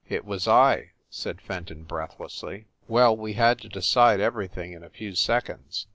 [0.09, 2.65] "It was I," said Fenton breathlessly.
[2.87, 5.85] "Well, we had to decide everything in a few sec onds.